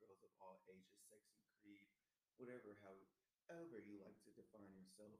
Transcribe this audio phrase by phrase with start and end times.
[0.00, 1.88] girls of all ages, sex, and creed,
[2.36, 5.18] whatever, however you like to define yourself.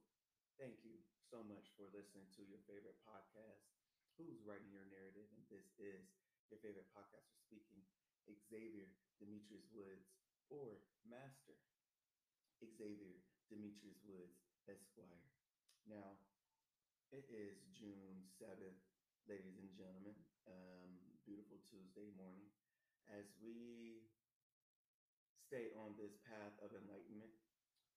[0.56, 0.96] Thank you
[1.28, 3.68] so much for listening to your favorite podcast,
[4.16, 5.28] Who's Writing Your Narrative?
[5.36, 6.08] And this is
[6.48, 7.84] your favorite podcaster speaking,
[8.48, 8.88] Xavier
[9.20, 10.08] Demetrius Woods,
[10.48, 11.56] or Master
[12.64, 13.20] Xavier
[13.52, 15.28] Demetrius Woods, Esquire.
[15.84, 16.16] Now,
[17.12, 18.80] it is June 7th,
[19.28, 20.16] ladies and gentlemen.
[20.48, 20.90] Um,
[21.22, 22.48] beautiful Tuesday morning.
[23.06, 24.02] As we
[25.46, 27.30] stay on this path of enlightenment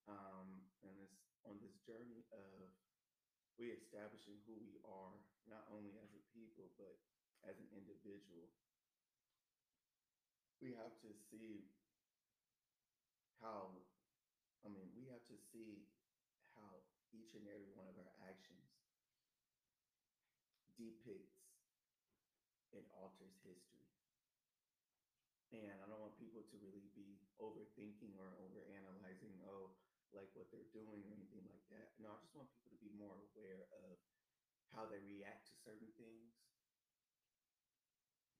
[0.06, 1.10] um, and this
[1.42, 2.70] on this journey of
[3.58, 5.16] reestablishing who we are,
[5.50, 6.94] not only as a people, but
[7.44, 8.48] as an individual,
[10.60, 11.64] we have to see
[13.40, 13.72] how,
[14.64, 15.88] I mean, we have to see
[16.56, 16.84] how
[17.16, 18.68] each and every one of our actions
[20.76, 21.40] depicts
[22.76, 23.99] and alters history.
[25.50, 29.74] And I don't want people to really be overthinking or overanalyzing, oh,
[30.14, 31.90] like what they're doing or anything like that.
[31.98, 33.98] No, I just want people to be more aware of
[34.70, 36.38] how they react to certain things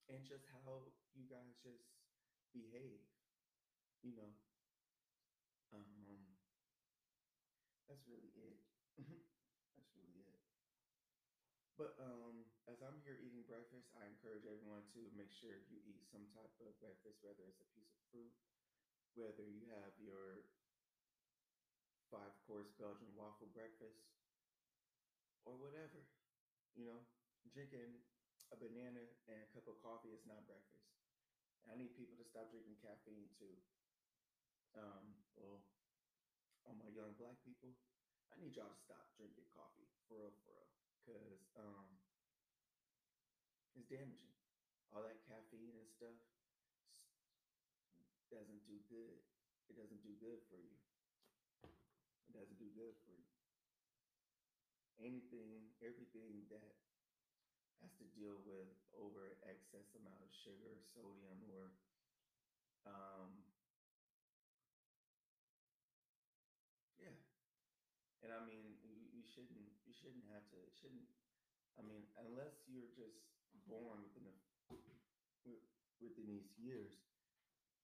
[0.06, 1.91] and just how you guys just
[2.55, 3.03] behave,
[4.03, 4.31] you know.
[5.75, 6.38] Um,
[7.86, 8.58] that's really it.
[9.75, 10.38] that's really it.
[11.78, 13.47] But um, as I'm here eating
[13.97, 17.69] I encourage everyone to make sure you eat some type of breakfast, whether it's a
[17.77, 18.34] piece of fruit,
[19.17, 20.45] whether you have your
[22.11, 24.03] five course Belgian waffle breakfast,
[25.47, 26.03] or whatever.
[26.75, 27.00] You know,
[27.50, 28.03] drinking
[28.50, 30.91] a banana and a cup of coffee is not breakfast.
[31.70, 33.56] I need people to stop drinking caffeine too.
[34.75, 35.62] Um, well,
[36.67, 37.75] all my young black people,
[38.31, 40.70] I need y'all to stop drinking coffee for real, for real,
[41.03, 41.87] because um,
[43.81, 44.36] it's damaging.
[44.92, 46.20] All that caffeine and stuff
[48.28, 49.17] doesn't do good.
[49.72, 50.77] It doesn't do good for you.
[52.28, 53.25] It doesn't do good for you.
[55.00, 56.77] Anything, everything that
[57.81, 58.69] has to deal with
[59.00, 61.72] over excess amount of sugar, sodium, or
[62.84, 63.33] um,
[67.00, 67.16] yeah.
[68.21, 71.09] And I mean, you, you shouldn't, you shouldn't have to, shouldn't.
[71.81, 73.29] I mean, unless you're just
[73.70, 74.34] born within a
[76.00, 76.97] within these years,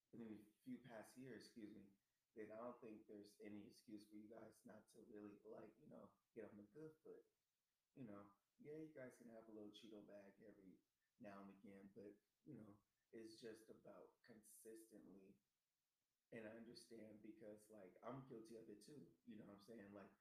[0.09, 1.85] within a few past years, excuse me,
[2.33, 5.89] then I don't think there's any excuse for you guys not to really like, you
[5.89, 7.21] know, get on the good foot.
[7.97, 8.21] You know,
[8.61, 10.77] yeah, you guys can have a little Cheeto bag every
[11.21, 12.13] now and again, but
[12.45, 12.69] you know,
[13.13, 15.33] it's just about consistently.
[16.35, 19.01] And I understand because like I'm guilty of it too.
[19.25, 19.89] You know what I'm saying?
[19.95, 20.11] Like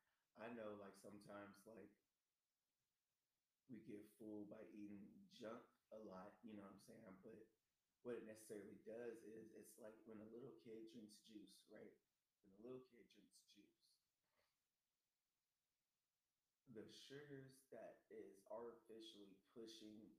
[0.40, 1.90] I know like sometimes like
[3.68, 5.04] we get fooled by eating
[5.36, 7.14] junk a lot, you know what I'm saying?
[7.22, 7.44] But
[8.02, 11.92] what it necessarily does is it's like when a little kid drinks juice, right?
[12.44, 13.78] When a little kid drinks juice,
[16.74, 20.12] the sugars that is artificially pushing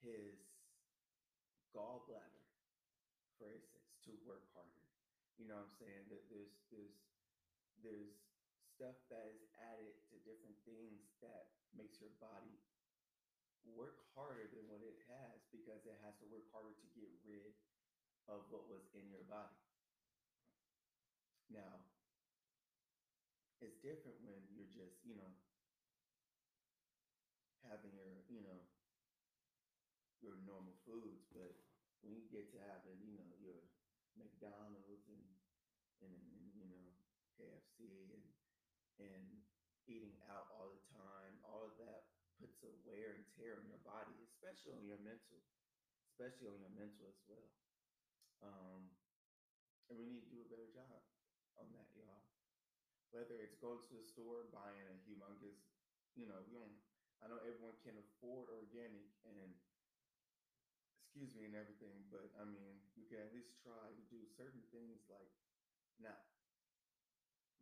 [0.00, 0.40] his
[1.76, 2.44] gallbladder,
[3.36, 4.88] for instance, to work harder.
[5.36, 6.08] You know what I'm saying?
[6.08, 6.94] That there's there's
[7.82, 8.14] there's
[8.64, 12.58] stuff that is added to different things that makes your body
[13.66, 17.52] work harder than what it has because it has to work harder to get rid
[18.28, 19.56] of what was in your body.
[21.48, 21.84] Now,
[23.60, 25.32] it's different when you're just, you know,
[27.64, 28.60] having your, you know,
[30.20, 31.52] your normal foods, but
[32.00, 33.60] when you get to having, you know, your
[34.16, 35.26] McDonald's and
[36.02, 36.86] and, and you know
[37.38, 38.26] KFC and
[39.00, 39.24] and
[39.86, 41.33] eating out all the time,
[42.38, 45.40] puts a wear and tear on your body, especially on your mental,
[46.14, 47.50] especially on your mental as well.
[48.44, 48.90] Um,
[49.88, 51.02] and we need to do a better job
[51.60, 52.24] on that, y'all.
[53.14, 55.70] Whether it's going to the store buying a humongous,
[56.18, 56.74] you know, don't.
[57.22, 59.54] I know everyone can afford organic and
[61.14, 64.66] excuse me and everything, but I mean, we can at least try to do certain
[64.74, 65.30] things like
[66.02, 66.26] not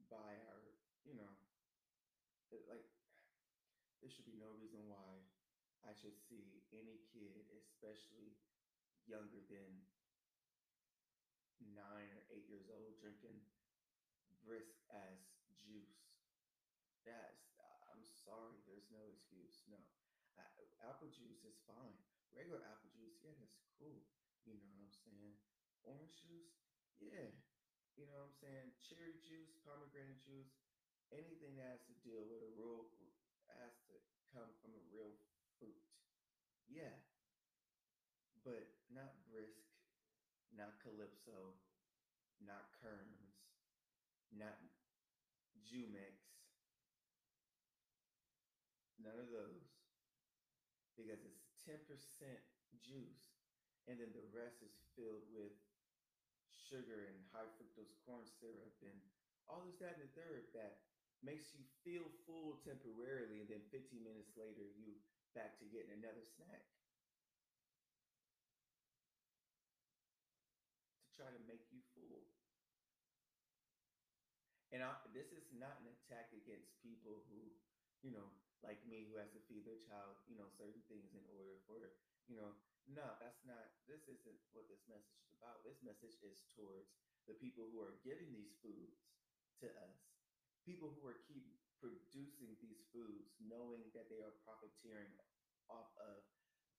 [0.08, 0.72] buy our,
[1.04, 1.28] you know,
[2.64, 2.88] like
[4.00, 5.20] there should be no reason why
[5.92, 8.32] I should see any kid, especially
[9.04, 9.84] younger than
[11.60, 13.36] nine or eight years old, drinking
[14.40, 15.20] brisk as
[15.60, 16.16] juice.
[17.04, 17.44] That's,
[17.92, 19.68] I'm sorry, there's no excuse.
[19.68, 19.76] No.
[20.80, 22.00] Apple juice is fine.
[22.32, 24.00] Regular apple juice, yeah, that's cool.
[24.48, 25.36] You know what I'm saying?
[25.84, 26.56] Orange juice,
[27.04, 27.36] yeah.
[28.00, 28.72] You know what I'm saying?
[28.80, 30.56] Cherry juice, pomegranate juice,
[31.12, 32.88] anything that has to deal with a real,
[33.60, 34.00] has to
[34.32, 35.12] come from a real
[36.68, 36.96] Yeah.
[38.42, 39.62] But not brisk,
[40.50, 41.54] not calypso,
[42.42, 43.38] not Kern's,
[44.34, 44.58] not
[45.62, 46.18] Jumex,
[48.98, 49.70] none of those,
[50.96, 52.42] because it's ten percent
[52.82, 53.38] juice,
[53.86, 55.52] and then the rest is filled with
[56.50, 58.98] sugar and high fructose corn syrup and
[59.48, 60.78] all this, that, and the third that
[61.22, 64.98] makes you feel full temporarily, and then 15 minutes later, you
[65.32, 66.64] back to getting another snack
[71.00, 72.28] to try to make you full.
[74.72, 77.52] And I, this is not an attack against people who,
[78.00, 78.24] you know,
[78.64, 81.92] like me, who has to feed their child, you know, certain things in order for,
[82.30, 82.56] you know,
[82.88, 85.60] no, that's not, this isn't what this message is about.
[85.62, 86.88] This message is towards
[87.28, 89.04] the people who are giving these foods
[89.62, 89.96] to us,
[90.66, 91.46] people who are keep
[91.82, 95.10] producing these foods, knowing that they are profiteering
[95.66, 96.22] off of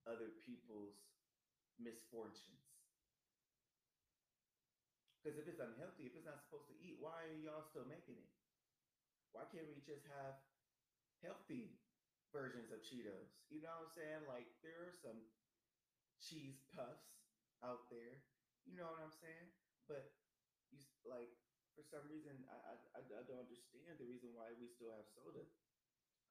[0.08, 0.96] other people's
[1.76, 2.64] misfortunes.
[5.20, 8.16] Because if it's unhealthy, if it's not supposed to eat, why are y'all still making
[8.16, 8.32] it?
[9.36, 10.40] Why can't we just have
[11.20, 11.80] healthy
[12.32, 13.32] versions of Cheetos?
[13.52, 14.22] You know what I'm saying?
[14.28, 15.20] Like there are some
[16.20, 17.20] cheese puffs
[17.64, 18.24] out there.
[18.64, 19.52] You know what I'm saying?
[19.88, 20.12] But
[20.72, 21.32] you like
[21.76, 25.46] for some reason I, I I don't understand the reason why we still have soda.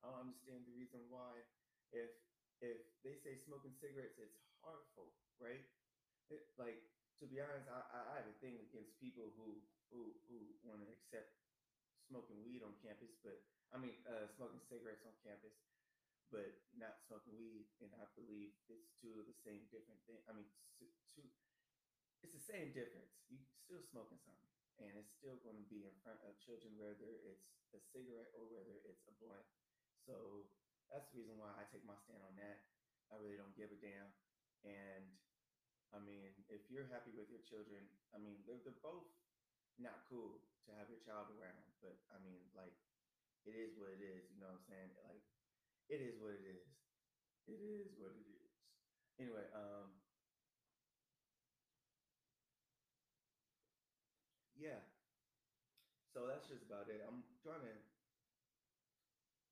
[0.03, 1.43] I don't understand the reason why
[1.93, 2.11] if
[2.63, 5.65] if they say smoking cigarettes it's harmful, right?
[6.31, 6.81] It, like
[7.21, 10.89] to be honest, I, I have a thing against people who who who want to
[10.91, 11.31] accept
[12.09, 13.39] smoking weed on campus, but
[13.75, 15.55] I mean uh, smoking cigarettes on campus,
[16.31, 17.67] but not smoking weed.
[17.83, 20.23] And I believe it's two of the same different thing.
[20.29, 20.49] I mean,
[21.15, 21.27] two.
[22.23, 23.11] It's the same difference.
[23.29, 24.52] You still smoking something,
[24.83, 28.51] and it's still going to be in front of children, whether it's a cigarette or
[28.51, 29.47] whether it's a blunt.
[30.03, 30.47] So
[30.91, 32.67] that's the reason why I take my stand on that.
[33.09, 34.09] I really don't give a damn,
[34.65, 35.05] and
[35.93, 37.85] I mean, if you're happy with your children,
[38.17, 39.13] I mean, they're, they're both
[39.77, 42.73] not cool to have your child around, but I mean, like,
[43.45, 44.25] it is what it is.
[44.33, 44.91] You know what I'm saying?
[45.05, 45.21] Like,
[45.93, 46.69] it is what it is.
[47.45, 48.49] It is what it is.
[49.21, 49.93] Anyway, um,
[54.57, 54.81] yeah.
[56.13, 57.01] So that's just about it.
[57.01, 57.77] I'm trying to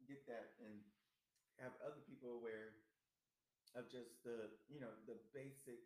[0.05, 0.85] get that and
[1.57, 2.77] have other people aware
[3.73, 5.81] of just the, you know, the basic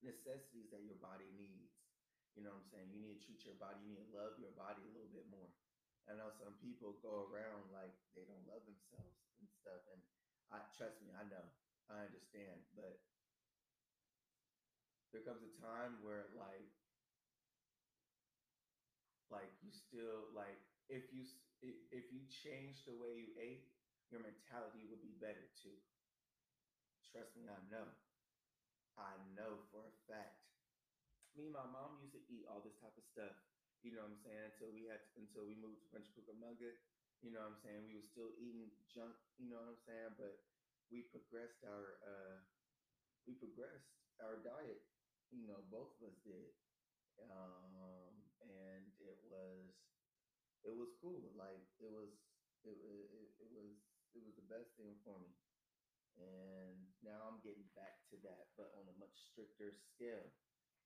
[0.00, 1.76] necessities that your body needs.
[2.32, 2.88] You know what I'm saying?
[2.96, 5.28] You need to treat your body, you need to love your body a little bit
[5.28, 5.52] more.
[6.08, 9.84] I know some people go around like they don't love themselves and stuff.
[9.92, 10.00] And
[10.48, 11.44] I trust me, I know,
[11.92, 12.64] I understand.
[12.72, 13.04] But
[15.12, 16.72] there comes a time where like
[19.32, 20.60] like you still like
[20.92, 21.24] if you
[21.90, 23.64] if you change the way you ate,
[24.12, 25.78] your mentality would be better too.
[27.12, 27.88] Trust me, I know.
[28.96, 30.40] I know for a fact.
[31.34, 33.32] Me and my mom used to eat all this type of stuff.
[33.82, 34.44] You know what I'm saying?
[34.52, 36.72] Until we had until we moved to Rancho Cucamonga.
[37.22, 37.82] You know what I'm saying?
[37.84, 39.16] We were still eating junk.
[39.38, 40.12] You know what I'm saying?
[40.18, 40.36] But
[40.90, 42.36] we progressed our uh,
[43.26, 44.82] we progressed our diet.
[45.32, 46.52] You know, both of us did,
[47.30, 48.11] um,
[48.46, 49.72] and it was
[50.62, 51.32] it was cool.
[51.34, 52.12] Like it was
[52.62, 53.74] it, it, it was
[54.14, 55.32] it was the best thing for me.
[56.20, 60.28] And now I'm getting back to that, but on a much stricter scale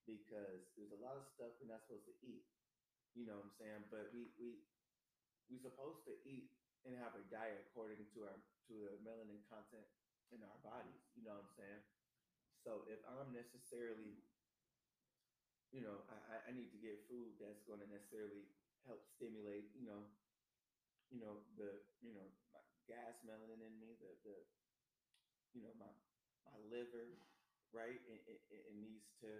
[0.06, 2.46] because there's a lot of stuff we're not supposed to eat.
[3.18, 3.82] You know what I'm saying?
[3.90, 4.62] But we we
[5.50, 6.50] we're supposed to eat
[6.86, 8.38] and have a diet according to our
[8.70, 9.86] to the melanin content
[10.30, 11.02] in our bodies.
[11.14, 11.82] You know what I'm saying?
[12.66, 14.26] So if I'm necessarily,
[15.76, 18.48] you know, I, I need to get food that's going to necessarily
[18.88, 20.08] help stimulate, you know,
[21.12, 21.70] you know the
[22.02, 24.36] you know my gas melanin in me, the the
[25.54, 25.92] you know my
[26.48, 27.20] my liver
[27.74, 27.98] right?
[28.08, 29.30] It, it, it needs to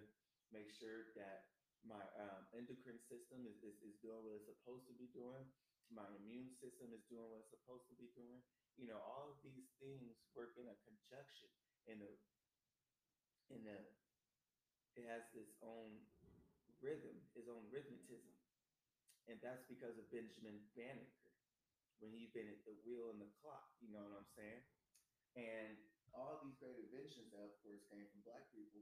[0.51, 1.49] make sure that
[1.87, 5.47] my um, endocrine system is, is, is doing what it's supposed to be doing.
[5.89, 8.43] My immune system is doing what it's supposed to be doing.
[8.77, 11.49] You know all of these things work in a conjunction
[11.89, 12.13] in a
[13.55, 13.79] in a
[15.01, 15.97] it has its own
[16.87, 18.39] rhythm its own rhythmicism
[19.27, 21.35] and that's because of benjamin banneker
[21.99, 24.63] when he's been at the wheel and the clock you know what i'm saying
[25.35, 25.75] and
[26.17, 28.81] all these great inventions that of course came from black people,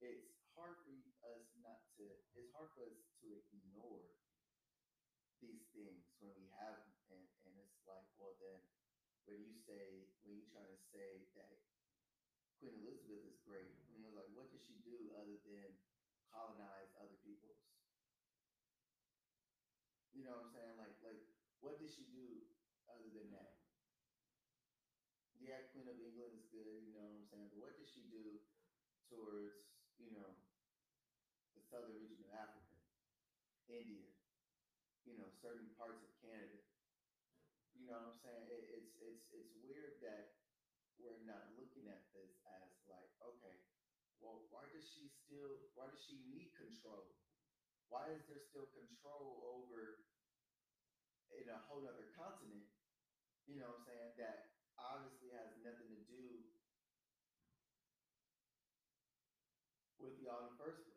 [0.00, 0.96] it's hard for
[1.28, 4.08] us not to, it's hard for us to ignore
[5.44, 6.96] these things when we have them.
[7.12, 8.64] And, and it's like, well, then
[9.28, 11.60] when you say, when you try to say that
[12.56, 15.68] Queen Elizabeth is great, and was like, what did she do other than
[16.32, 17.60] colonize other people's?
[20.16, 20.76] You know what I'm saying?
[20.80, 21.24] Like, like,
[21.60, 22.44] what did she do
[22.88, 23.60] other than that?
[25.40, 27.48] yeah, Queen of England is good, you know what I'm saying?
[27.50, 28.38] But what did she do
[29.10, 29.58] towards,
[29.98, 30.38] you know,
[31.58, 32.70] the southern region of Africa?
[33.70, 34.02] India,
[35.06, 36.58] you know, certain parts of Canada.
[37.78, 38.50] You know what I'm saying?
[38.50, 40.34] It, it's it's it's weird that
[40.98, 43.54] we're not looking at this as like, okay,
[44.18, 45.70] well, why does she still?
[45.78, 47.14] Why does she need control?
[47.88, 50.02] Why is there still control over
[51.30, 52.66] in a whole other continent?
[53.46, 54.10] You know what I'm saying?
[54.18, 54.49] That
[54.80, 56.40] obviously has nothing to do
[59.98, 60.96] with y'all in the first place.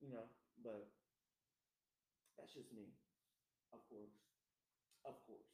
[0.00, 0.28] You know,
[0.62, 0.86] but
[2.36, 2.92] that's just me.
[3.72, 4.14] Of course.
[5.04, 5.50] Of course.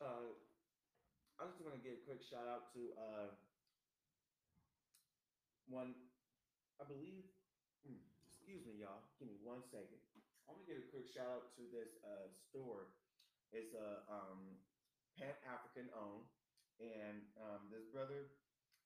[0.00, 0.36] Uh,
[1.38, 3.28] I just want to give a quick shout out to uh,
[5.68, 5.94] one,
[6.80, 7.24] I believe,
[7.84, 9.02] hmm, excuse me, y'all.
[9.18, 10.05] Give me one second.
[10.46, 12.94] I want to give a quick shout out to this uh, store.
[13.50, 14.62] It's a um,
[15.18, 16.30] Pan African owned,
[16.78, 18.30] and um, this brother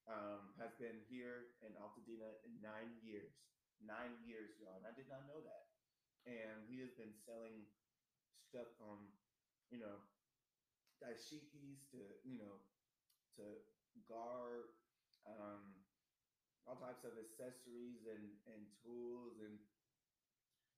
[0.08, 3.36] um, has been here in Altadena in nine years.
[3.84, 4.76] Nine years, y'all.
[4.80, 5.68] And I did not know that.
[6.28, 7.64] And he has been selling
[8.48, 9.12] stuff from,
[9.68, 10.00] you know,
[11.00, 12.60] dashikis to, you know,
[13.36, 13.44] to
[14.08, 14.68] garb,
[15.24, 15.80] um,
[16.68, 19.56] all types of accessories and, and tools and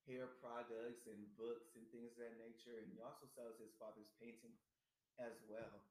[0.07, 2.79] hair products and books and things of that nature.
[2.79, 4.55] And he also sells his father's painting
[5.19, 5.83] as well.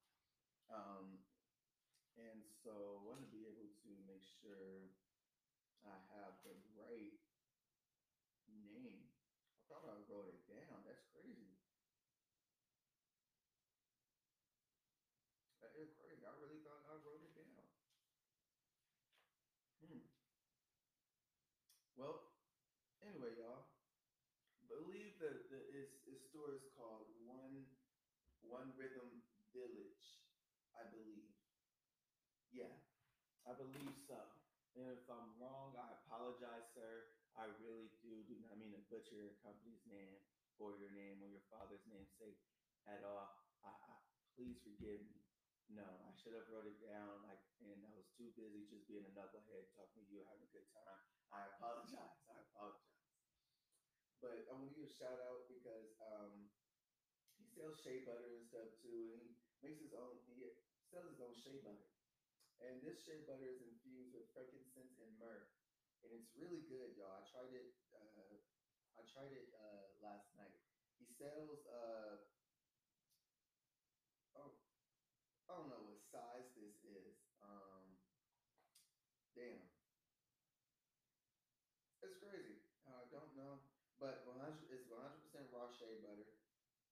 [0.69, 1.19] Um,
[2.17, 4.91] and so I want to be able to make sure
[5.83, 7.15] I have the right
[8.47, 9.07] name.
[9.55, 10.83] I thought I wrote it down.
[10.83, 11.55] That's crazy.
[15.61, 16.25] That is crazy.
[16.25, 17.63] I really thought I wrote it down.
[19.81, 20.01] Hmm.
[21.95, 22.21] Well,
[23.01, 23.65] anyway, y'all,
[24.67, 27.65] believe that the its, its store is called One
[28.51, 29.23] One Rhythm
[29.55, 30.19] Village.
[30.75, 31.31] I believe.
[32.51, 32.75] Yeah,
[33.47, 34.19] I believe so.
[34.75, 37.03] And if I'm wrong, I apologize, sir.
[37.35, 40.19] I really do do not mean to butcher your company's name
[40.59, 42.39] or your name or your father's namesake
[42.85, 43.31] at all.
[43.63, 43.95] I, I
[44.35, 45.23] please forgive me.
[45.71, 49.05] No, I should have wrote it down like and I was too busy just being
[49.07, 50.99] a knucklehead talking to you, having a good time.
[51.31, 52.19] I apologize.
[52.27, 52.99] I apologize.
[54.19, 56.50] But I want to give a shout out because um
[57.61, 59.29] sells shea butter and stuff too, and he
[59.61, 60.41] makes his own he
[60.89, 61.85] sells his own shea butter.
[62.57, 65.45] And this shea butter is infused with frankincense and myrrh.
[66.01, 67.13] And it's really good, y'all.
[67.13, 68.33] I tried it uh
[68.97, 70.57] I tried it uh last night.
[70.97, 72.17] He sells uh
[74.33, 74.49] oh
[75.47, 77.13] I don't know what size this is.
[77.39, 77.93] Um
[79.35, 79.69] damn.
[82.01, 82.57] It's crazy.
[82.85, 83.61] Uh, I don't know.
[83.97, 86.33] But 100 it's 100% raw shea butter,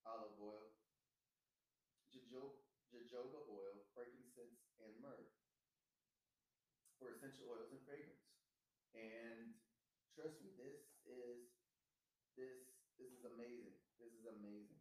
[0.05, 0.69] olive oil,
[2.11, 2.57] jojoba,
[3.09, 5.25] jojoba oil, frankincense, and myrrh
[7.01, 8.21] for essential oils and fragrance.
[8.93, 9.57] And
[10.13, 10.77] trust me, this
[11.09, 11.41] is
[12.37, 12.53] this
[13.01, 13.73] this is amazing.
[13.97, 14.77] This is amazing.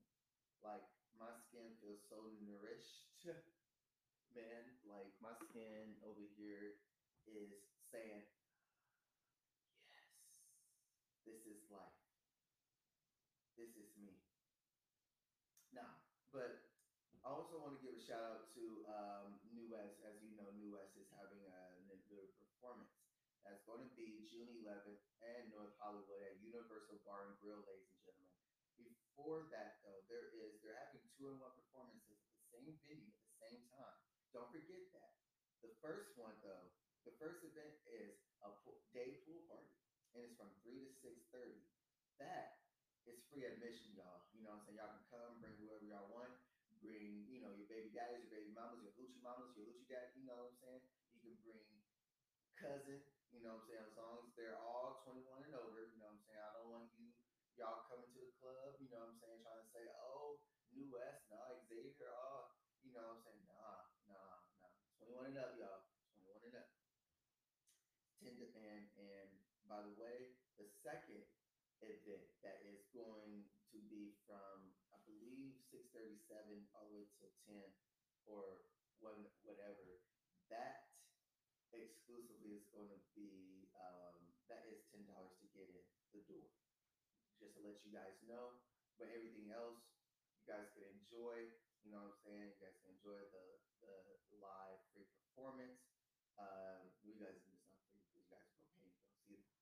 [0.61, 0.85] Like
[1.17, 3.09] my skin feels so nourished,
[4.37, 4.77] man.
[4.85, 6.77] Like my skin over here
[7.25, 7.57] is
[7.89, 8.29] saying,
[9.89, 10.05] "Yes,
[11.25, 11.97] this is life.
[13.57, 14.21] This is me."
[15.73, 15.97] Now,
[16.33, 16.57] but
[17.25, 17.78] I also want to
[18.09, 20.01] shout out to um, New West.
[20.01, 22.97] As you know, New West is having a Nibiru performance
[23.45, 27.93] that's going to be June 11th and North Hollywood at Universal Bar and Grill, ladies
[27.93, 28.33] and gentlemen.
[28.81, 33.13] Before that, though, there is they're having two and one performances at the same venue
[33.13, 34.01] at the same time.
[34.33, 35.13] Don't forget that.
[35.61, 36.73] The first one, though,
[37.05, 39.69] the first event is a pool, day pool party,
[40.17, 41.61] and it's from three to six thirty.
[42.17, 42.57] That
[43.05, 44.25] is free admission, y'all.
[44.33, 44.81] You know what I'm saying?
[44.81, 46.38] Y'all can come, bring whoever y'all want
[46.89, 50.17] bring, you know, your baby daddies, your baby mamas, your hoochie mamas, your hoochie daddy,
[50.17, 50.85] you know what I'm saying?
[51.13, 51.69] You can bring
[52.57, 56.01] cousin, you know what I'm saying, as long as they're all 21 and over, you
[56.01, 56.41] know what I'm saying?
[56.41, 57.13] I don't want you,
[57.61, 60.41] y'all coming to the club, you know what I'm saying, trying to say, oh,
[60.73, 63.45] New West, nah, Xavier, oh, you know what I'm saying?
[63.53, 64.33] Nah, nah,
[64.65, 64.73] nah.
[65.05, 65.85] 21 and up, y'all.
[66.25, 66.69] 21 and up.
[68.17, 69.31] Tend to, and, and
[69.69, 71.23] by the way, the second
[71.85, 74.68] event that is going to be from
[75.89, 77.65] six thirty seven all the way to ten
[78.29, 78.61] or
[79.01, 80.05] one whatever.
[80.53, 80.85] That
[81.73, 84.21] exclusively is going to be um,
[84.53, 85.81] that is ten dollars to get in
[86.13, 86.53] the door.
[87.41, 88.61] Just to let you guys know.
[89.01, 89.81] But everything else
[90.37, 91.49] you guys can enjoy.
[91.81, 92.53] You know what I'm saying?
[92.53, 93.47] You guys can enjoy the
[93.81, 93.97] the
[94.37, 95.81] live free performance.
[96.37, 99.57] Um, you guys it's not because you guys are gonna pay to go see them.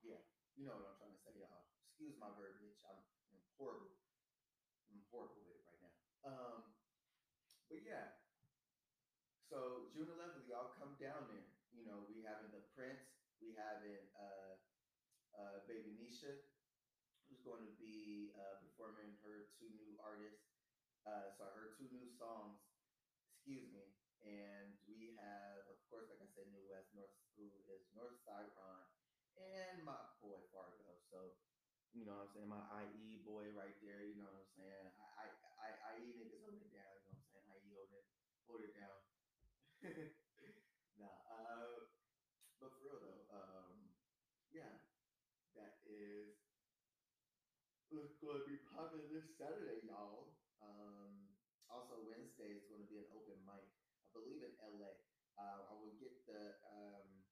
[0.00, 0.22] Yeah,
[0.56, 1.68] you know what I'm trying to say, y'all.
[1.84, 2.78] Excuse my verbiage.
[2.86, 3.00] I'm,
[3.32, 3.96] I'm horrible.
[4.92, 5.94] I'm horrible with it right now.
[6.22, 6.56] Um,
[7.66, 8.10] but yeah.
[9.46, 11.46] So June 11th, y'all come down there.
[11.70, 13.06] You know, we having the Prince,
[13.38, 14.58] we having uh,
[15.36, 16.34] uh, Baby Nisha,
[17.28, 20.46] who's going to be uh, performing her two new artists,
[21.06, 22.58] uh, sorry, her two new songs,
[23.30, 23.86] excuse me.
[24.24, 28.82] And we have, of course, like I said, New West North, who is Northside Ron,
[29.38, 30.98] and my boy Fargo.
[31.12, 31.36] So,
[31.92, 32.50] you know what I'm saying?
[32.50, 34.86] My IE boy right there, you know what I'm saying?
[34.98, 37.46] I I I IE niggas hold it down, you know what I'm saying?
[37.46, 37.76] IE
[38.46, 38.96] hold it down.
[40.96, 41.80] nah, uh
[42.58, 43.90] but for real though, um
[44.50, 44.74] yeah,
[45.54, 46.32] that is
[47.88, 50.30] what's gonna be popping this Saturday, y'all.
[50.60, 51.30] Um
[51.68, 53.66] also Wednesday is gonna be an open mic,
[54.04, 54.92] I believe in LA.
[55.36, 57.22] Uh, I will get the um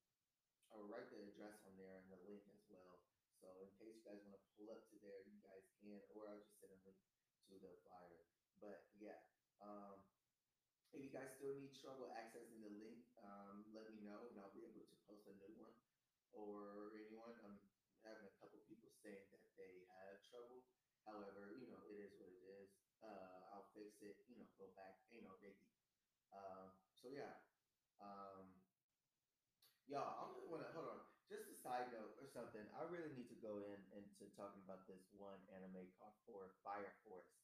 [0.71, 2.99] I will write the address on there and the link as well.
[3.41, 6.27] So in case you guys want to pull up to there, you guys can, or
[6.27, 6.97] I'll just send a link
[7.49, 8.25] to the flyer.
[8.61, 9.19] But yeah,
[9.61, 10.01] um,
[10.95, 14.55] if you guys still need trouble accessing the link, um, let me know and I'll
[14.55, 15.75] be able to post a new one.
[16.31, 17.59] Or anyone, I'm
[18.07, 20.63] having a couple people saying that they have trouble.
[21.03, 22.71] However, you know, it is what it is.
[23.03, 25.59] Uh, I'll fix it, you know, go back, you know, deep.
[26.31, 27.43] Um, so yeah.
[27.99, 28.63] Um,
[29.85, 31.05] Y'all, I really want to hold on.
[31.29, 32.65] Just a side note or something.
[32.73, 36.93] I really need to go in into talking about this one anime called for Fire
[37.05, 37.44] Force.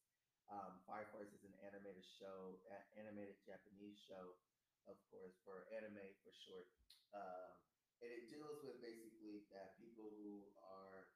[0.51, 2.59] Um, Fire Force is an animated show,
[2.99, 4.35] animated Japanese show,
[4.83, 6.67] of course, for anime for short.
[7.15, 7.55] Um,
[8.03, 11.07] and it deals with basically that people who are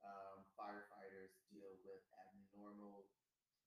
[0.00, 3.12] um, firefighters deal with abnormal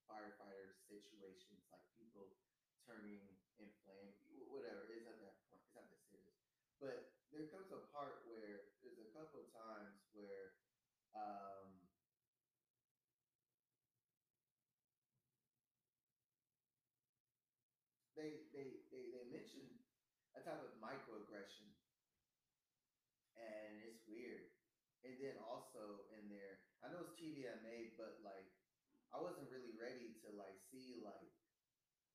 [0.09, 2.33] firefighter situations, like people
[2.87, 3.21] turning
[3.61, 4.09] in flame,
[4.49, 4.89] whatever.
[4.89, 5.61] It's not that point.
[5.61, 6.39] It's not that serious.
[6.81, 6.97] But
[7.29, 10.57] there comes a part where there's a couple of times where
[11.13, 11.50] um,
[18.21, 19.65] they, they they they mention
[20.37, 21.65] a type of microaggression,
[23.35, 24.45] and it's weird.
[25.03, 28.45] And then also in there, I know it's TVMA, but like
[29.11, 31.29] I wasn't really ready to like see like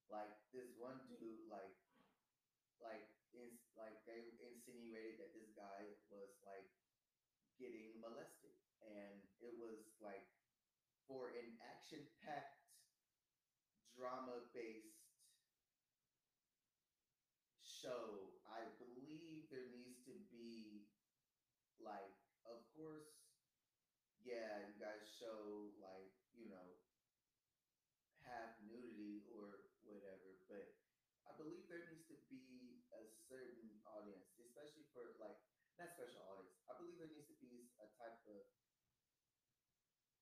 [0.08, 1.74] like this one dude like
[2.80, 6.68] like is like they insinuated that this guy was like
[7.58, 8.52] getting molested
[8.84, 10.24] and it was like
[11.06, 12.60] for an action packed
[13.94, 14.95] drama based
[17.86, 20.82] show i believe there needs to be
[21.78, 22.12] like
[22.44, 23.06] of course
[24.18, 26.74] yeah you guys show like you know
[28.24, 30.66] have nudity or whatever but
[31.26, 35.34] I believe there needs to be a certain audience, especially for like
[35.76, 36.54] not special audience.
[36.70, 38.46] I believe there needs to be a type of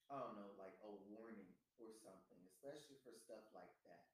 [0.09, 4.05] I don't know, like a warning or something, especially for stuff like that.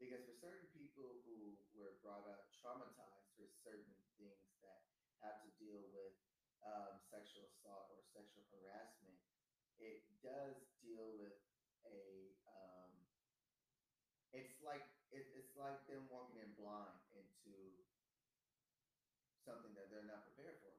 [0.00, 4.84] Because for certain people who were brought up traumatized for certain things that
[5.24, 6.12] have to deal with
[6.60, 9.16] um, sexual assault or sexual harassment,
[9.80, 11.32] it does deal with
[11.88, 12.92] a um,
[14.36, 17.56] it's like it, it's like them walking in blind into
[19.48, 20.76] something that they're not prepared for.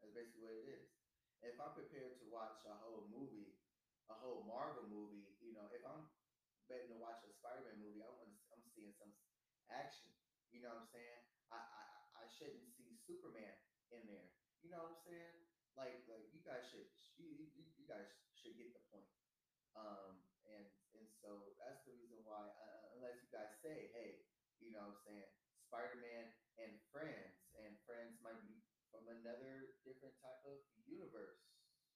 [0.00, 0.88] That's basically what it is.
[1.44, 3.52] If I'm prepared to watch a whole movie,
[4.08, 6.08] a whole Marvel movie, you know, if I'm
[6.72, 9.12] betting to watch a Spider-Man movie, I want to, I'm seeing some
[9.68, 10.11] action.
[10.52, 11.20] You know what I'm saying?
[11.48, 11.82] I, I
[12.22, 13.56] I shouldn't see Superman
[13.88, 14.28] in there.
[14.60, 15.34] You know what I'm saying?
[15.74, 16.86] Like like you guys should
[17.16, 18.04] you, you, guys
[18.36, 19.08] should get the point.
[19.72, 24.28] Um, and and so that's the reason why, uh, unless you guys say, hey,
[24.60, 25.28] you know what I'm saying,
[25.64, 26.28] Spider-Man
[26.60, 28.60] and Friends, and Friends might be
[28.92, 31.40] from another different type of universe.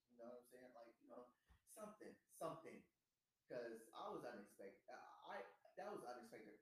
[0.08, 0.72] You know what I'm saying?
[0.72, 1.28] Like, you know,
[1.76, 2.80] something, something.
[3.44, 4.80] Because I was unexpected.
[4.88, 5.44] I
[5.76, 6.55] that was unexpected.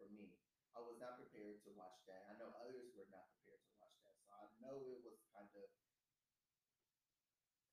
[0.74, 2.26] I was not prepared to watch that.
[2.26, 4.18] I know others were not prepared to watch that.
[4.26, 5.70] So I know it was kind of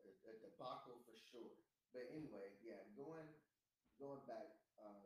[0.06, 1.58] a, a debacle for sure.
[1.92, 3.28] But anyway, yeah, going
[3.98, 5.06] going back, um,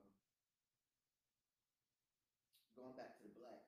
[2.76, 3.64] going back to the black,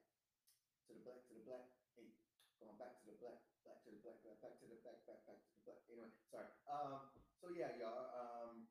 [0.88, 2.12] to the black, to the black, hey,
[2.60, 5.20] going back to the black, black to the black, black, back to the black, back,
[5.28, 5.80] back to the black.
[5.88, 6.52] Anyway, sorry.
[6.68, 8.68] Um, so yeah, y'all, um,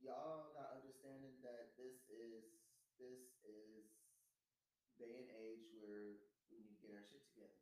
[0.00, 2.46] y'all not understanding that this is
[2.98, 3.27] this is
[4.98, 6.18] day and age where
[6.50, 7.58] we need to get our shit together.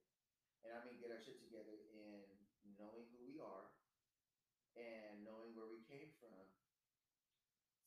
[0.65, 2.25] And I mean get our shit together in
[2.81, 3.71] knowing who we are
[4.77, 6.45] and knowing where we came from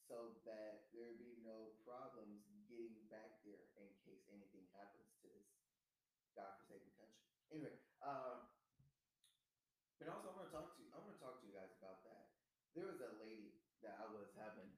[0.09, 5.45] so that there be no problems getting back there in case anything happens to this
[6.33, 7.25] godforsaken country.
[7.53, 8.49] Anyway, um,
[10.01, 10.89] but also I want to talk to you.
[10.93, 12.33] I want to talk to you guys about that.
[12.73, 13.53] There was a lady
[13.85, 14.69] that I was having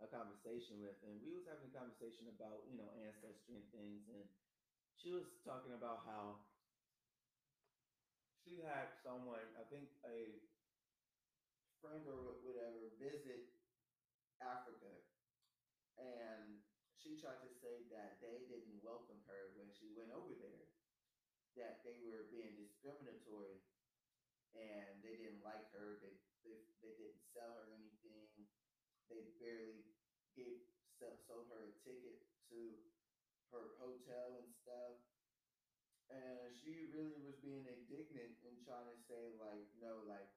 [0.00, 4.06] a conversation with, and we was having a conversation about you know ancestry and things,
[4.08, 4.28] and
[4.94, 6.36] she was talking about how
[8.32, 10.38] she had someone, I think a
[11.80, 13.42] friend or whatever, visit
[14.40, 15.00] Africa,
[15.96, 16.58] and
[16.92, 20.66] she tried to say that they didn't welcome her when she went over there,
[21.54, 23.60] that they were being discriminatory,
[24.54, 25.94] and they didn't like her.
[25.94, 27.87] They they, they didn't sell her anything.
[29.08, 29.84] They barely
[30.36, 30.60] gave
[31.28, 32.18] sold her a ticket
[32.48, 32.76] to
[33.52, 34.96] her hotel and stuff.
[36.08, 40.28] And she really was being indignant and trying to say, like, no, like,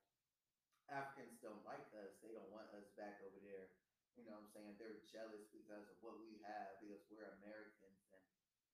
[0.91, 2.11] Africans don't like us.
[2.19, 3.71] They don't want us back over there.
[4.19, 4.75] You know what I'm saying?
[4.75, 8.19] They're jealous because of what we have, because we're Americans and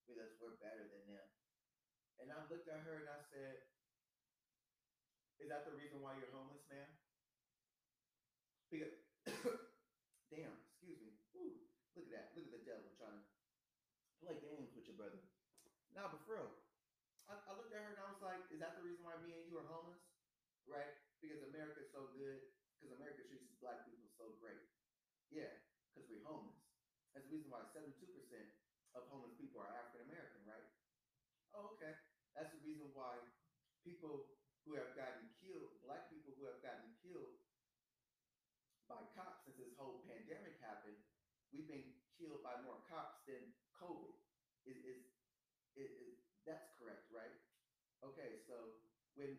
[0.10, 1.28] because we're better than them.
[2.18, 3.62] And I looked at her and I said,
[5.38, 6.90] Is that the reason why you're homeless, man?
[8.74, 8.98] Because,
[10.34, 11.14] damn, excuse me.
[11.38, 11.54] Woo,
[11.94, 12.26] look at that.
[12.34, 13.22] Look at the devil trying to
[14.20, 15.22] play games with your brother.
[15.98, 16.54] Nah, but for real,
[17.26, 19.34] I, I looked at her and I was like, Is that the reason why me
[19.34, 19.98] and you are homeless?
[20.70, 20.94] Right?
[21.18, 22.38] Because America's so good,
[22.78, 24.62] because America treats black people so great.
[25.34, 25.50] Yeah,
[25.90, 26.62] because we're homeless.
[27.18, 27.98] That's the reason why 72%
[28.94, 30.70] of homeless people are African American, right?
[31.58, 31.98] Oh, okay.
[32.38, 33.26] That's the reason why
[33.82, 34.22] people
[34.70, 37.34] who have gotten killed, black people who have gotten killed
[38.88, 41.02] by cops since this whole pandemic happened,
[41.52, 44.14] we've been killed by more cops than COVID.
[44.68, 45.00] Is is,
[45.76, 46.14] is, is
[46.46, 47.34] that's correct, right?
[48.06, 48.78] Okay, so
[49.18, 49.34] when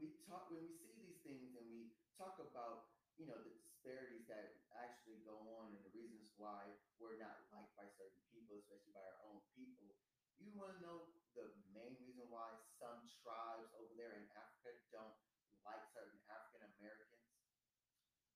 [0.00, 2.88] we talk when we see these things and we talk about
[3.20, 7.76] you know the disparities that actually go on and the reasons why we're not liked
[7.76, 9.92] by certain people, especially by our own people.
[10.40, 12.48] You want to know the main reason why
[12.80, 15.14] some tribes over there in Africa don't
[15.60, 17.28] like certain African Americans?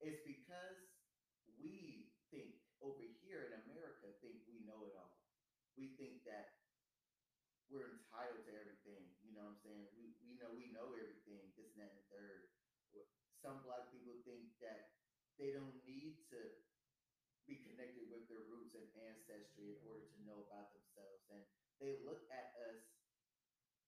[0.04, 0.84] It's because
[1.56, 5.16] we think over here in America think we know it all.
[5.80, 6.56] We think that
[7.66, 9.10] we're entitled to everything.
[9.26, 12.53] You know what I'm we know we know everything, this and that and third.
[13.40, 14.92] Some black people think that
[15.40, 16.40] they don't need to
[17.49, 21.25] be connected with their roots and ancestry in order to know about themselves.
[21.33, 21.40] And
[21.81, 22.85] they look at us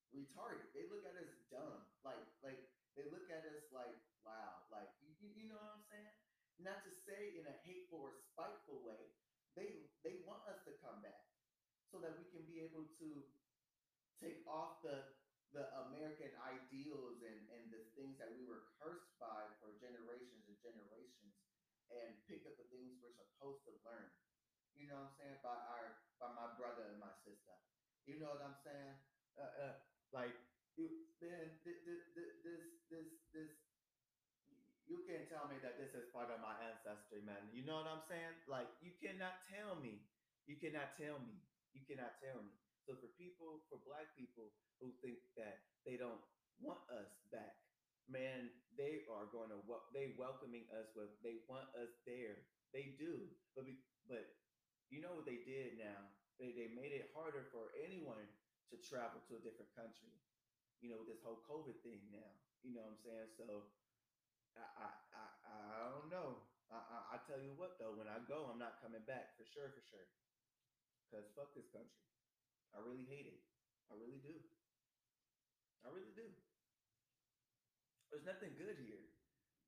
[0.09, 0.73] retarded.
[0.73, 1.85] They look at us dumb.
[2.01, 2.65] Like, like
[2.97, 6.17] they look at us like, wow, like you, you know what I'm saying?
[6.65, 9.13] Not to say in a hateful or spiteful way.
[9.53, 11.29] They they want us to come back
[11.93, 13.09] so that we can be able to
[14.17, 15.18] take off the
[15.57, 20.57] the American ideals and, and the things that we were cursed by for generations and
[20.61, 21.35] generations
[21.89, 24.13] and pick up the things we're supposed to learn.
[24.77, 25.39] You know what I'm saying?
[25.43, 25.87] By our
[26.21, 27.57] by my brother and my sister.
[28.05, 28.95] You know what I'm saying?
[29.35, 29.75] Uh, uh,
[30.13, 30.37] like
[30.77, 30.87] you
[31.19, 32.31] then this this
[32.93, 33.51] this this
[34.89, 37.53] you can't tell me that this is part of my ancestry, man.
[37.53, 38.37] You know what I'm saying?
[38.49, 40.05] Like you cannot tell me.
[40.49, 41.37] You cannot tell me.
[41.77, 42.57] You cannot tell me.
[42.89, 44.49] So for people, for black people
[44.81, 46.25] who think that they don't
[46.57, 47.61] want us back.
[48.09, 48.49] Man,
[48.81, 49.61] they are going to
[49.93, 52.49] they welcoming us with they want us there.
[52.73, 53.69] They do, but
[54.09, 54.25] but
[54.89, 56.09] you know what they did now?
[56.41, 58.25] They they made it harder for anyone
[58.73, 60.17] to travel to a different country.
[60.81, 62.33] You know, with this whole COVID thing now.
[62.65, 63.29] You know what I'm saying?
[63.37, 63.69] So
[64.57, 66.41] I I I, I don't know.
[66.73, 69.45] I, I I tell you what though, when I go, I'm not coming back for
[69.45, 70.09] sure, for sure.
[71.13, 72.01] Cause fuck this country.
[72.77, 73.41] I really hate it.
[73.89, 74.37] I really do.
[75.85, 76.29] I really do.
[78.13, 79.05] There's nothing good here.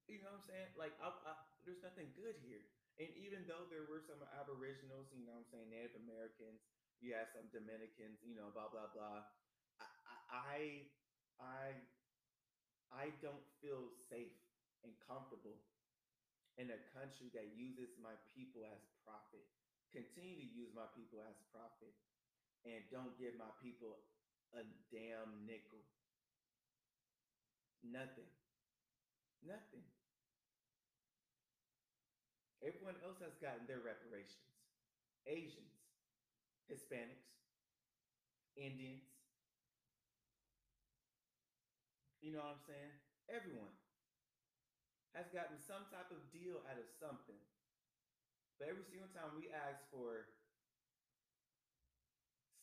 [0.08, 0.68] You know what I'm saying?
[0.74, 1.32] Like, I, I,
[1.62, 2.64] there's nothing good here.
[2.98, 6.60] And even though there were some Aboriginals, you know what I'm saying, Native Americans,
[7.00, 9.24] you had some Dominicans, you know, blah blah blah.
[9.80, 9.88] I
[10.28, 10.60] I
[11.40, 11.64] I,
[12.92, 14.36] I don't feel safe
[14.84, 15.56] and comfortable
[16.60, 19.48] in a country that uses my people as profit.
[19.96, 21.96] Continue to use my people as profit
[22.68, 24.00] and don't give my people
[24.52, 25.80] a damn nickel.
[27.80, 28.28] Nothing.
[29.40, 29.86] Nothing.
[32.60, 34.52] Everyone else has gotten their reparations.
[35.24, 35.80] Asians,
[36.68, 37.32] Hispanics,
[38.56, 39.08] Indians.
[42.20, 42.92] You know what I'm saying?
[43.32, 43.72] Everyone
[45.16, 47.40] has gotten some type of deal out of something.
[48.60, 50.28] But every single time we ask for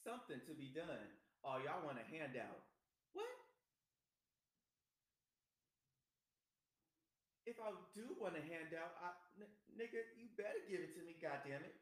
[0.08, 1.08] something to be done,
[1.44, 2.62] oh, y'all want a handout.
[3.14, 3.36] What?
[7.46, 11.16] if I do want a handout, I, n- nigga, you better give it to me,
[11.20, 11.74] goddamn it.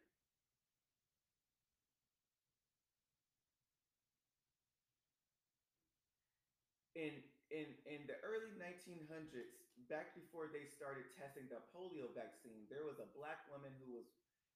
[6.96, 9.52] In in in the early 1900s,
[9.88, 14.08] back before they started testing the polio vaccine, there was a black woman who was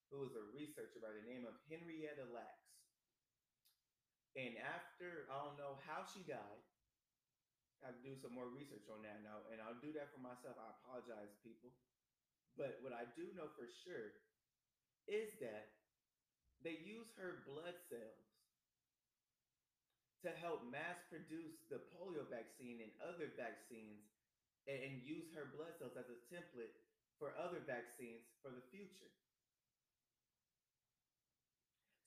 [0.09, 2.58] who was a researcher by the name of Henrietta Lacks.
[4.39, 6.63] And after I don't know how she died,
[7.83, 10.55] I do some more research on that now, and I'll do that for myself.
[10.55, 11.75] I apologize, people.
[12.55, 14.15] But what I do know for sure
[15.11, 15.75] is that
[16.63, 18.23] they use her blood cells
[20.23, 24.07] to help mass produce the polio vaccine and other vaccines
[24.67, 26.75] and, and use her blood cells as a template
[27.15, 29.11] for other vaccines for the future.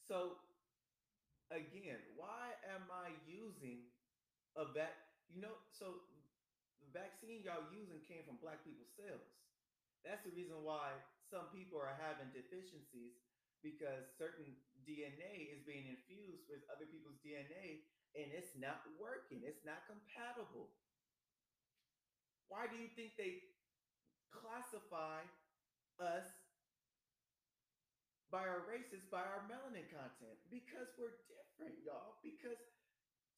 [0.05, 0.37] So
[1.53, 3.85] again, why am I using
[4.57, 4.97] a vac?
[5.31, 6.01] You know, so
[6.81, 9.25] the vaccine y'all using came from black people's cells.
[10.05, 10.99] That's the reason why
[11.31, 13.15] some people are having deficiencies
[13.63, 17.83] because certain DNA is being infused with other people's DNA
[18.19, 19.43] and it's not working.
[19.47, 20.71] It's not compatible.
[22.49, 23.43] Why do you think they
[24.33, 25.23] classify
[26.01, 26.27] us
[28.31, 30.39] by our races, by our melanin content?
[30.51, 31.42] Because we're different,
[31.85, 32.21] y'all.
[32.25, 32.61] Because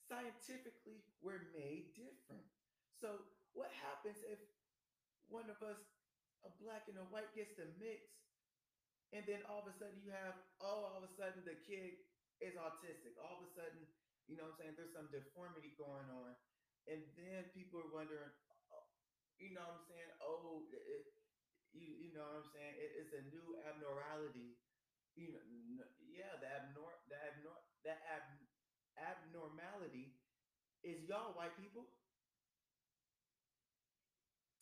[0.07, 2.45] scientifically, we're made different.
[3.01, 3.25] So,
[3.57, 4.39] what happens if
[5.31, 5.81] one of us,
[6.45, 8.05] a black and a white, gets to mix,
[9.15, 11.95] and then all of a sudden you have, oh, all of a sudden the kid
[12.43, 13.15] is autistic.
[13.23, 13.87] All of a sudden
[14.29, 14.75] you know what I'm saying?
[14.81, 16.33] There's some deformity going on.
[16.89, 18.33] And then people are wondering,
[18.73, 18.89] oh,
[19.37, 20.13] you know what I'm saying?
[20.21, 21.05] Oh, it,
[21.77, 22.75] you, you know what I'm saying?
[22.77, 24.57] It, it's a new abnormality.
[25.17, 25.45] You know,
[26.03, 28.25] yeah, the abnor the abnor that ab
[28.97, 30.13] abnormality
[30.83, 31.87] is y'all white people.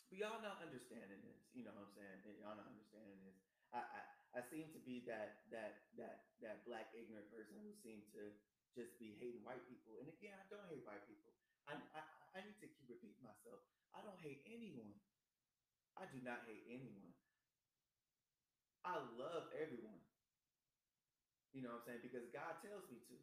[0.09, 1.41] But y'all not understanding this.
[1.53, 2.37] You know what I'm saying?
[2.39, 3.35] Y'all not understanding this.
[3.73, 4.01] I, I
[4.33, 8.33] I seem to be that that that that black ignorant person who seem to
[8.73, 9.97] just be hating white people.
[10.01, 11.33] And again, I don't hate white people.
[11.69, 12.01] I, I,
[12.35, 13.61] I need to keep repeating myself.
[13.93, 14.97] I don't hate anyone.
[15.97, 17.13] I do not hate anyone.
[18.85, 20.02] I love everyone.
[21.53, 22.03] You know what I'm saying?
[22.03, 23.17] Because God tells me to.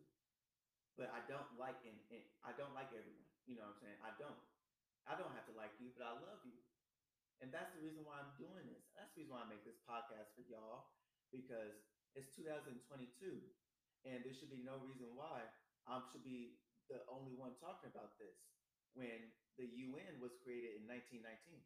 [0.94, 3.26] But I don't like and, and I don't like everyone.
[3.46, 3.98] You know what I'm saying?
[4.00, 4.40] I don't.
[5.08, 6.54] I don't have to like you, but I love you.
[7.40, 8.84] And that's the reason why I'm doing this.
[8.92, 10.92] That's the reason why I make this podcast for y'all
[11.32, 11.72] because
[12.12, 12.76] it's 2022
[14.04, 15.48] and there should be no reason why
[15.88, 16.60] I should be
[16.92, 18.36] the only one talking about this
[18.92, 21.62] when the UN was created in 1919.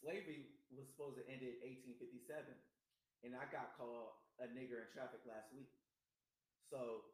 [0.00, 2.52] Slavery was supposed to end in 1857,
[3.24, 5.70] and I got called a nigger in traffic last week.
[6.68, 7.04] So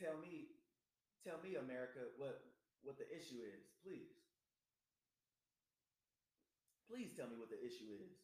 [0.00, 0.48] tell me,
[1.24, 2.40] tell me, America, what
[2.82, 4.14] what the issue is, please.
[6.86, 8.14] Please tell me what the issue is.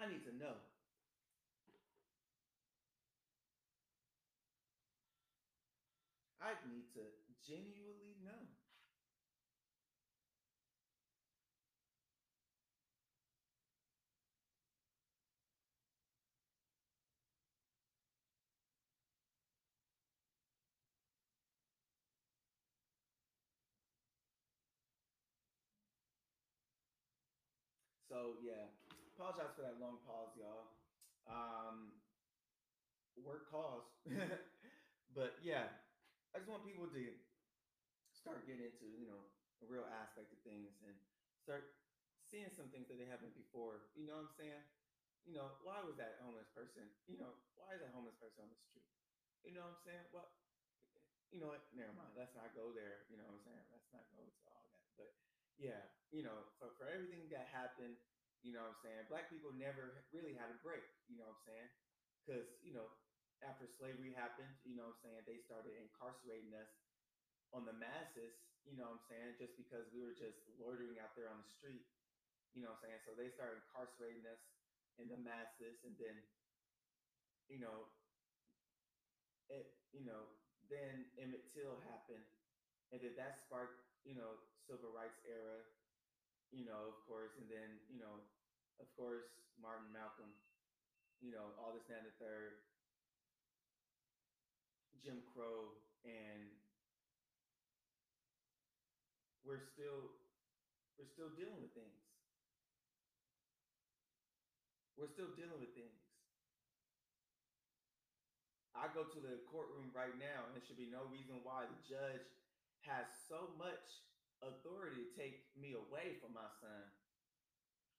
[0.00, 0.56] I need to know.
[6.40, 7.02] I need to
[7.44, 8.48] genuinely know.
[28.08, 28.72] So yeah,
[29.12, 30.68] apologize for that long pause, y'all.
[31.28, 31.92] Um,
[33.16, 33.84] work calls,
[35.14, 35.68] but yeah,
[36.32, 37.12] I just want people to
[38.14, 39.28] start getting into, you know,
[39.60, 40.94] a real aspect of things and
[41.36, 41.68] start
[42.24, 43.82] seeing some things that they haven't before.
[43.92, 44.62] You know what I'm saying?
[45.26, 46.88] You know, why was that homeless person?
[47.04, 48.88] You know, why is that homeless person on the street?
[49.44, 50.04] You know what I'm saying?
[50.12, 50.28] Well,
[51.30, 51.60] you know what?
[51.76, 52.16] Never mind.
[52.16, 53.04] Let's not go there.
[53.12, 53.64] You know what I'm saying?
[53.68, 54.80] Let's not go into all that.
[54.96, 55.12] But
[55.58, 55.82] yeah,
[56.14, 57.98] you know, for, for everything that happened,
[58.40, 59.02] you know what I'm saying?
[59.10, 60.86] Black people never really had a break.
[61.10, 61.68] You know what I'm saying?
[62.22, 62.86] Because, you know,
[63.42, 66.70] after slavery happened, you know what I'm saying, they started incarcerating us
[67.54, 68.34] on the masses,
[68.66, 71.48] you know what I'm saying, just because we were just loitering out there on the
[71.48, 71.86] street,
[72.54, 73.00] you know what I'm saying.
[73.06, 74.42] So they started incarcerating us
[74.98, 76.16] in the masses and then,
[77.48, 77.88] you know,
[79.48, 80.28] it, you know,
[80.68, 82.26] then Emmett Till happened
[82.92, 85.60] and then that sparked, you know, civil rights era,
[86.48, 88.24] you know, of course, and then, you know,
[88.80, 89.28] of course,
[89.60, 90.32] Martin Malcolm,
[91.20, 92.56] you know, all this, and the third,
[95.04, 95.76] Jim Crow,
[96.08, 96.48] and
[99.44, 100.16] we're still
[100.96, 102.00] we're still dealing with things.
[104.96, 105.94] We're still dealing with things.
[108.74, 111.78] I go to the courtroom right now, and there should be no reason why the
[111.86, 112.37] judge
[112.88, 114.08] has so much
[114.40, 116.88] authority to take me away from my son,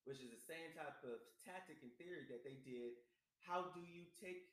[0.10, 2.98] which is the same type of tactic and theory that they did.
[3.46, 4.50] How do you take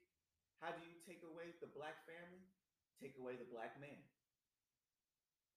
[0.61, 2.41] how do you take away the black family?
[2.97, 4.01] Take away the black man.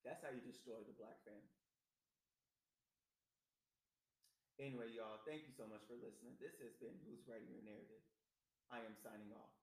[0.03, 1.55] That's how you destroy the black family.
[4.59, 6.35] Anyway, y'all, thank you so much for listening.
[6.35, 8.03] This has been Who's Writing Your Narrative.
[8.67, 9.55] I am signing off.